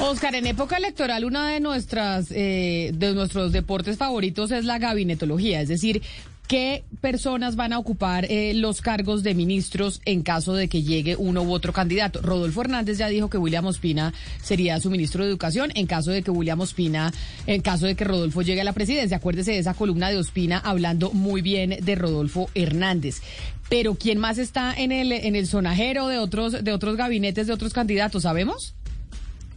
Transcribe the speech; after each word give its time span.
Oscar, 0.00 0.34
en 0.34 0.46
época 0.46 0.76
electoral 0.76 1.24
una 1.24 1.48
de 1.48 1.58
nuestras 1.60 2.30
eh, 2.30 2.90
de 2.94 3.14
nuestros 3.14 3.52
deportes 3.52 3.96
favoritos 3.96 4.50
es 4.50 4.66
la 4.66 4.78
gabinetología, 4.78 5.62
es 5.62 5.68
decir, 5.68 6.02
qué 6.48 6.84
personas 7.00 7.56
van 7.56 7.72
a 7.72 7.78
ocupar 7.78 8.26
eh, 8.30 8.52
los 8.54 8.82
cargos 8.82 9.22
de 9.22 9.34
ministros 9.34 10.02
en 10.04 10.22
caso 10.22 10.52
de 10.52 10.68
que 10.68 10.82
llegue 10.82 11.16
uno 11.16 11.42
u 11.42 11.52
otro 11.52 11.72
candidato. 11.72 12.20
Rodolfo 12.20 12.60
Hernández 12.60 12.98
ya 12.98 13.08
dijo 13.08 13.30
que 13.30 13.38
William 13.38 13.64
Ospina 13.64 14.12
sería 14.42 14.78
su 14.80 14.90
ministro 14.90 15.24
de 15.24 15.30
Educación 15.30 15.72
en 15.74 15.86
caso 15.86 16.10
de 16.10 16.22
que 16.22 16.30
William 16.30 16.60
Ospina, 16.60 17.10
en 17.46 17.62
caso 17.62 17.86
de 17.86 17.94
que 17.94 18.04
Rodolfo 18.04 18.42
llegue 18.42 18.60
a 18.60 18.64
la 18.64 18.74
presidencia. 18.74 19.16
Acuérdese 19.16 19.52
de 19.52 19.58
esa 19.58 19.72
columna 19.72 20.10
de 20.10 20.18
Ospina 20.18 20.58
hablando 20.58 21.10
muy 21.12 21.40
bien 21.40 21.78
de 21.80 21.94
Rodolfo 21.94 22.50
Hernández. 22.54 23.22
Pero 23.70 23.94
¿quién 23.94 24.18
más 24.18 24.36
está 24.36 24.74
en 24.74 24.92
el 24.92 25.10
en 25.10 25.36
el 25.36 25.46
sonajero 25.46 26.06
de 26.06 26.18
otros 26.18 26.62
de 26.62 26.72
otros 26.72 26.96
gabinetes 26.96 27.46
de 27.46 27.54
otros 27.54 27.72
candidatos? 27.72 28.24
¿Sabemos? 28.24 28.74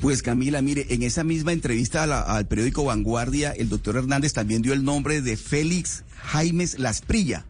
Pues 0.00 0.22
Camila, 0.22 0.62
mire, 0.62 0.86
en 0.88 1.02
esa 1.02 1.24
misma 1.24 1.52
entrevista 1.52 2.04
al 2.34 2.46
periódico 2.46 2.84
Vanguardia, 2.84 3.52
el 3.52 3.68
doctor 3.68 3.96
Hernández 3.96 4.32
también 4.32 4.62
dio 4.62 4.72
el 4.72 4.82
nombre 4.82 5.20
de 5.20 5.36
Félix 5.36 6.04
Jaimes 6.22 6.78
Lasprilla 6.78 7.44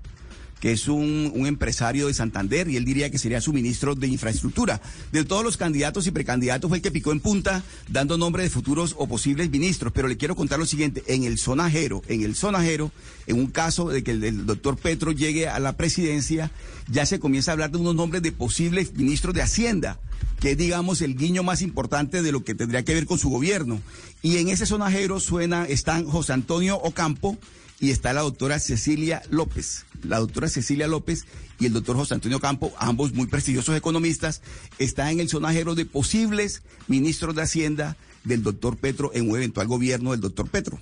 que 0.60 0.72
es 0.72 0.88
un, 0.88 1.32
empresario 1.46 2.06
de 2.06 2.14
Santander 2.14 2.68
y 2.68 2.76
él 2.76 2.84
diría 2.84 3.10
que 3.10 3.18
sería 3.18 3.40
su 3.40 3.52
ministro 3.52 3.94
de 3.94 4.06
infraestructura. 4.06 4.80
De 5.10 5.24
todos 5.24 5.42
los 5.42 5.56
candidatos 5.56 6.06
y 6.06 6.10
precandidatos 6.10 6.68
fue 6.68 6.78
el 6.78 6.82
que 6.82 6.90
picó 6.90 7.12
en 7.12 7.20
punta 7.20 7.64
dando 7.88 8.18
nombre 8.18 8.42
de 8.42 8.50
futuros 8.50 8.94
o 8.98 9.08
posibles 9.08 9.50
ministros. 9.50 9.92
Pero 9.92 10.06
le 10.06 10.16
quiero 10.16 10.36
contar 10.36 10.58
lo 10.58 10.66
siguiente, 10.66 11.02
en 11.06 11.24
el 11.24 11.38
sonajero, 11.38 12.02
en 12.08 12.22
el 12.22 12.36
sonajero, 12.36 12.92
en 13.26 13.38
un 13.38 13.46
caso 13.48 13.88
de 13.88 14.04
que 14.04 14.12
el 14.12 14.46
doctor 14.46 14.76
Petro 14.76 15.12
llegue 15.12 15.48
a 15.48 15.58
la 15.58 15.76
presidencia, 15.76 16.50
ya 16.88 17.06
se 17.06 17.18
comienza 17.18 17.50
a 17.50 17.54
hablar 17.54 17.70
de 17.70 17.78
unos 17.78 17.94
nombres 17.94 18.22
de 18.22 18.32
posibles 18.32 18.94
ministros 18.94 19.34
de 19.34 19.42
Hacienda 19.42 19.98
que 20.38 20.52
es, 20.52 20.58
digamos, 20.58 21.02
el 21.02 21.16
guiño 21.16 21.42
más 21.42 21.60
importante 21.60 22.22
de 22.22 22.32
lo 22.32 22.42
que 22.44 22.54
tendría 22.54 22.82
que 22.82 22.94
ver 22.94 23.06
con 23.06 23.18
su 23.18 23.28
gobierno. 23.28 23.80
Y 24.22 24.38
en 24.38 24.48
ese 24.48 24.64
sonajero 24.64 25.20
suena, 25.20 25.66
están 25.66 26.06
José 26.06 26.32
Antonio 26.32 26.76
Ocampo 26.76 27.36
y 27.78 27.90
está 27.90 28.12
la 28.12 28.22
doctora 28.22 28.58
Cecilia 28.58 29.22
López. 29.30 29.84
La 30.04 30.18
doctora 30.18 30.48
Cecilia 30.48 30.86
López 30.86 31.24
y 31.58 31.66
el 31.66 31.72
doctor 31.72 31.96
José 31.96 32.14
Antonio 32.14 32.38
Ocampo, 32.38 32.72
ambos 32.78 33.12
muy 33.12 33.26
prestigiosos 33.26 33.76
economistas, 33.76 34.42
están 34.78 35.08
en 35.08 35.20
el 35.20 35.28
sonajero 35.28 35.74
de 35.74 35.86
posibles 35.86 36.62
ministros 36.88 37.34
de 37.34 37.42
Hacienda 37.42 37.96
del 38.24 38.42
doctor 38.42 38.76
Petro 38.76 39.10
en 39.14 39.30
un 39.30 39.36
eventual 39.36 39.66
gobierno 39.66 40.12
del 40.12 40.20
doctor 40.20 40.48
Petro. 40.48 40.78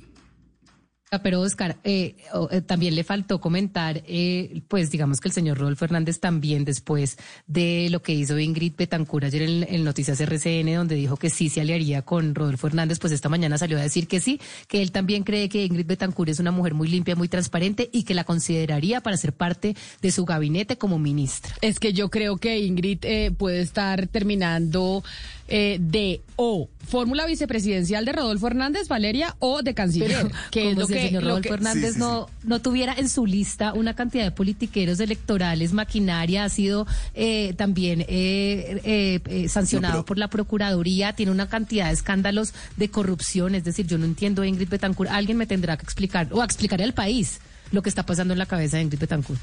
Ah, 1.11 1.20
pero 1.23 1.41
Oscar, 1.41 1.78
eh, 1.84 2.17
eh, 2.51 2.61
también 2.61 2.95
le 2.95 3.03
faltó 3.03 3.41
comentar, 3.41 4.03
eh, 4.06 4.61
pues 4.69 4.91
digamos 4.91 5.20
que 5.20 5.28
el 5.28 5.33
señor 5.33 5.56
Rodolfo 5.56 5.87
Hernández 5.87 6.20
también 6.20 6.67
después 6.67 7.17
de 7.47 7.89
lo 7.91 8.03
que 8.03 8.12
hizo 8.12 8.39
Ingrid 8.39 8.75
Betancur 8.77 9.25
ayer 9.25 9.42
en, 9.42 9.84
Noticias 9.84 10.20
RCN, 10.20 10.75
donde 10.75 10.97
dijo 10.97 11.17
que 11.17 11.31
sí 11.31 11.48
se 11.48 11.62
aliaría 11.62 12.03
con 12.03 12.34
Rodolfo 12.34 12.67
Hernández, 12.67 12.98
pues 12.98 13.14
esta 13.14 13.31
mañana 13.31 13.56
salió 13.56 13.79
a 13.79 13.81
decir 13.81 14.06
que 14.06 14.20
sí, 14.20 14.39
que 14.67 14.83
él 14.83 14.92
también 14.92 15.25
cree 15.25 15.48
que 15.48 15.64
Ingrid 15.64 15.86
Betancur 15.86 16.29
es 16.29 16.41
una 16.41 16.51
mujer 16.51 16.75
muy 16.75 16.89
limpia, 16.89 17.17
muy 17.17 17.29
transparente 17.29 17.89
y 17.91 18.03
que 18.03 18.12
la 18.12 18.25
consideraría 18.25 19.01
para 19.01 19.17
ser 19.17 19.33
parte 19.33 19.77
de 20.03 20.11
su 20.11 20.27
gabinete 20.27 20.77
como 20.77 20.98
ministra. 20.98 21.55
Es 21.62 21.79
que 21.79 21.95
yo 21.95 22.11
creo 22.11 22.36
que 22.36 22.59
Ingrid 22.59 23.33
puede 23.39 23.61
estar 23.61 24.08
terminando 24.08 25.02
de 25.48 26.20
o 26.36 26.69
fórmula 26.89 27.27
vicepresidencial 27.27 28.05
de 28.05 28.13
Rodolfo 28.13 28.47
Hernández, 28.47 28.89
Valeria, 28.89 29.36
o 29.39 29.63
de 29.63 29.75
canciller, 29.75 30.31
que 30.51 30.70
es 30.70 30.77
lo 30.77 30.86
que 30.86 31.01
el 31.01 31.09
señor 31.09 31.25
Rodolfo 31.25 31.55
Hernández 31.55 31.97
no, 31.97 32.29
no 32.45 32.61
tuviera 32.61 32.95
en 32.95 33.09
su 33.09 33.27
lista 33.27 33.73
una 33.75 33.95
cantidad 33.95 34.25
de 34.25 34.31
politiqueros 34.31 34.98
electorales, 35.01 35.73
maquinaria, 35.73 36.45
ha 36.45 36.48
sido 36.48 36.87
eh, 37.14 37.55
también 37.57 38.05
eh, 38.08 39.20
eh, 39.25 39.48
sancionado 39.48 40.05
por 40.05 40.19
la 40.19 40.29
Procuraduría, 40.29 41.13
tiene 41.13 41.33
una 41.33 41.48
cantidad 41.48 41.89
de 41.89 41.92
escándalos 41.92 42.55
de 42.77 42.91
corrupción, 42.91 43.55
es 43.55 43.64
decir, 43.64 43.87
yo 43.87 43.98
no 43.98 44.05
entiendo 44.05 44.45
Ingrid 44.45 44.69
Betancourt, 44.69 45.11
alguien 45.11 45.37
me 45.37 45.47
tendrá 45.47 45.77
que 45.77 45.85
explicar 45.85 46.29
o 46.33 46.42
explicaré 46.42 46.85
al 46.85 46.95
país 46.95 47.41
lo 47.70 47.83
que 47.83 47.89
está 47.89 48.05
pasando 48.05 48.33
en 48.33 48.39
la 48.39 48.47
cabeza 48.47 48.79
de 48.79 48.85
Ingrid 48.85 48.98
Betancourt. 48.98 49.41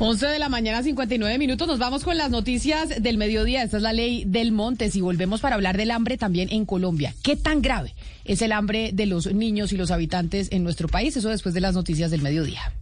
11 0.00 0.26
de 0.26 0.38
la 0.38 0.48
mañana, 0.48 0.82
59 0.82 1.38
minutos. 1.38 1.66
Nos 1.66 1.80
vamos 1.80 2.04
con 2.04 2.16
las 2.16 2.30
noticias 2.30 3.02
del 3.02 3.18
mediodía. 3.18 3.64
Esta 3.64 3.78
es 3.78 3.82
la 3.82 3.92
ley 3.92 4.22
del 4.24 4.52
Montes 4.52 4.94
y 4.94 5.00
volvemos 5.00 5.40
para 5.40 5.56
hablar 5.56 5.76
del 5.76 5.90
hambre 5.90 6.16
también 6.16 6.48
en 6.52 6.66
Colombia. 6.66 7.14
¿Qué 7.22 7.34
tan 7.34 7.62
grave 7.62 7.94
es 8.24 8.40
el 8.42 8.52
hambre 8.52 8.90
de 8.92 9.06
los 9.06 9.26
niños 9.32 9.72
y 9.72 9.76
los 9.76 9.90
habitantes 9.90 10.48
en 10.52 10.62
nuestro 10.62 10.86
país? 10.86 11.16
Eso 11.16 11.30
después 11.30 11.52
de 11.52 11.60
las 11.60 11.74
noticias 11.74 12.12
del 12.12 12.22
mediodía. 12.22 12.72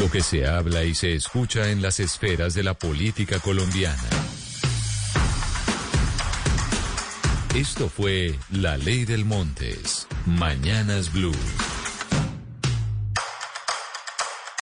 Lo 0.00 0.10
que 0.10 0.22
se 0.22 0.46
habla 0.46 0.84
y 0.84 0.94
se 0.94 1.14
escucha 1.14 1.70
en 1.70 1.82
las 1.82 2.00
esferas 2.00 2.54
de 2.54 2.62
la 2.62 2.74
política 2.74 3.38
colombiana. 3.38 4.02
Esto 7.54 7.88
fue 7.88 8.34
La 8.50 8.76
Ley 8.78 9.04
del 9.04 9.24
Montes. 9.24 10.06
Mañanas 10.26 11.12
Blue. 11.12 11.32